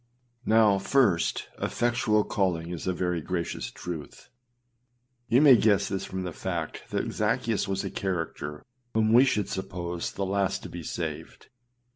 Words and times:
1. 0.45 0.57
Now, 0.57 0.79
first, 0.79 1.47
effectual 1.61 2.23
calling 2.23 2.71
is 2.71 2.87
a 2.87 2.91
very 2.91 3.21
gracious 3.21 3.69
truth. 3.69 4.31
You 5.27 5.43
may 5.43 5.55
guess 5.55 5.89
this 5.89 6.05
from 6.05 6.23
the 6.23 6.33
fact 6.33 6.85
that 6.89 7.11
Zaccheus 7.13 7.67
was 7.67 7.83
a 7.83 7.91
character 7.91 8.63
whom 8.95 9.13
we 9.13 9.25
should 9.25 9.47
suppose 9.47 10.11
the 10.13 10.25
last 10.25 10.63
to 10.63 10.69
be 10.69 10.81
saved. 10.81 11.49